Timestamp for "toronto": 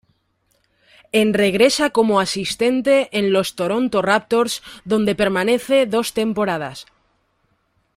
3.53-4.01